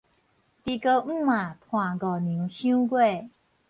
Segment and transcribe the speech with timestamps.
[0.03, 0.19] 豬哥姆仔伴五
[2.21, 3.29] 娘賞月